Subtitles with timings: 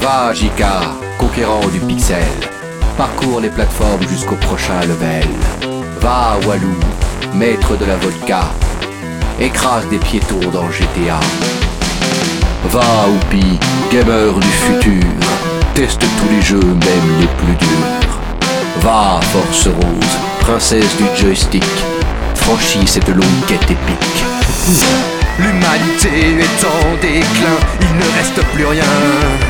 [0.00, 0.64] Va, JK,
[1.18, 2.24] conquérant du pixel.
[2.96, 5.28] Parcours les plateformes jusqu'au prochain level.
[6.00, 6.74] Va, Walou,
[7.34, 8.40] maître de la vodka.
[9.38, 11.20] Écrase des piétons dans GTA.
[12.70, 13.58] Va, Oupi,
[13.92, 15.04] gamer du futur.
[15.74, 18.20] Teste tous les jeux, même les plus durs.
[18.80, 21.64] Va, Force Rose, princesse du joystick.
[22.36, 24.24] Franchis cette longue quête épique.
[25.38, 29.49] L'humanité est en déclin, il ne reste plus rien.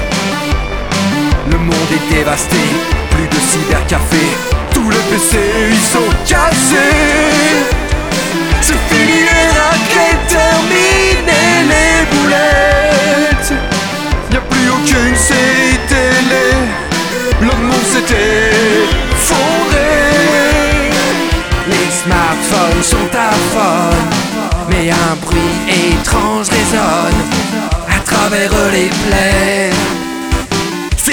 [2.10, 2.56] Le dévasté,
[3.10, 4.26] plus de cybercafé.
[4.72, 5.38] Tous les PC
[5.70, 6.76] ils sont cassés.
[8.60, 13.52] C'est fini les raquettes, terminé les boulettes.
[14.32, 16.46] Y a plus aucune série télé.
[17.40, 19.88] Le monde s'était fondé.
[21.68, 23.96] Les smartphones sont à fond
[24.68, 27.20] mais un bruit étrange résonne
[27.88, 29.99] à travers les plaines.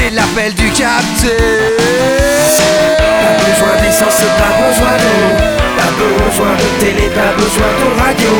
[0.07, 1.35] C'est l'appel du capteur.
[2.97, 5.35] Pas besoin d'essence, pas besoin d'eau,
[5.75, 8.31] pas besoin de télé, pas besoin de radio.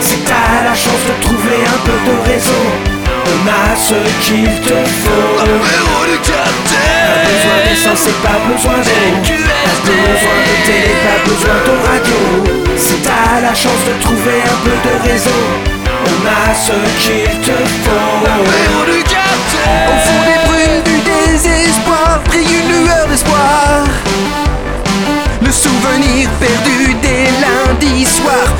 [0.00, 2.66] Si t'as la chance de trouver un peu de réseau,
[3.30, 5.38] on a ce qu'il te faut.
[5.38, 6.82] L'apéro du capteur.
[7.06, 12.18] Pas besoin d'essence pas besoin d'eau, pas besoin de télé, pas besoin de radio.
[12.76, 15.42] Si t'as la chance de trouver un peu de réseau,
[16.06, 17.43] on a ce qu'il te faut.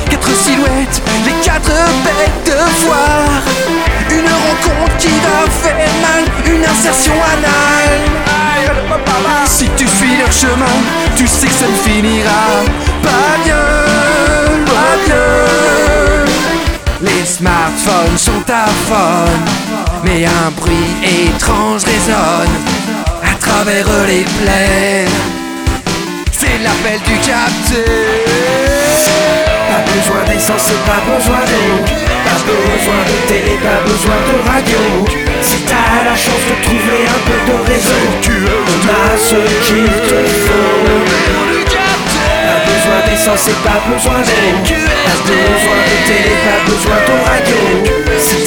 [0.09, 1.71] Quatre silhouettes, les quatre
[2.05, 3.41] bêtes de foire.
[4.09, 8.15] Une rencontre qui va faire mal, une insertion anale.
[9.47, 10.65] Si tu suis leur chemin,
[11.15, 12.45] tu sais que ça ne finira
[13.01, 13.55] pas bien,
[14.65, 15.15] pas bien.
[17.01, 19.31] Les smartphones sont à fond,
[20.03, 22.55] mais un bruit étrange résonne
[23.23, 25.09] à travers les plaines.
[26.31, 27.85] C'est l'appel du capteur.
[30.45, 31.81] D'essence et pas besoin d'eau
[32.23, 34.77] Pas besoin de télé, pas besoin de radio.
[35.41, 40.21] Si t'as la chance de trouver un peu de réseau On a ce qu'il te
[40.45, 40.85] faut
[42.45, 47.57] Pas besoin d'essence et pas besoin d'eau Pas besoin de télé, pas besoin de radio.
[48.19, 48.44] Si